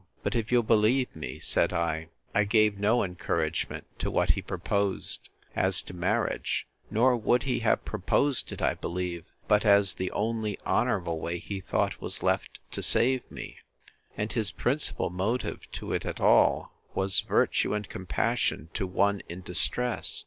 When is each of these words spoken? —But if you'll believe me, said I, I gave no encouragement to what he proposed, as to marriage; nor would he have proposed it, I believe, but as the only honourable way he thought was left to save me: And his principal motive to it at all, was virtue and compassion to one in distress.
—But 0.23 0.33
if 0.33 0.51
you'll 0.51 0.63
believe 0.63 1.15
me, 1.15 1.37
said 1.37 1.71
I, 1.71 2.07
I 2.33 2.43
gave 2.43 2.79
no 2.79 3.03
encouragement 3.03 3.85
to 3.99 4.09
what 4.09 4.31
he 4.31 4.41
proposed, 4.41 5.29
as 5.55 5.83
to 5.83 5.93
marriage; 5.93 6.65
nor 6.89 7.15
would 7.15 7.43
he 7.43 7.59
have 7.59 7.85
proposed 7.85 8.51
it, 8.51 8.63
I 8.63 8.73
believe, 8.73 9.25
but 9.47 9.63
as 9.63 9.93
the 9.93 10.09
only 10.09 10.57
honourable 10.65 11.19
way 11.19 11.37
he 11.37 11.61
thought 11.61 12.01
was 12.01 12.23
left 12.23 12.57
to 12.71 12.81
save 12.81 13.29
me: 13.29 13.57
And 14.17 14.33
his 14.33 14.49
principal 14.49 15.11
motive 15.11 15.69
to 15.73 15.93
it 15.93 16.03
at 16.07 16.19
all, 16.19 16.73
was 16.95 17.21
virtue 17.21 17.75
and 17.75 17.87
compassion 17.87 18.69
to 18.73 18.87
one 18.87 19.21
in 19.29 19.41
distress. 19.43 20.19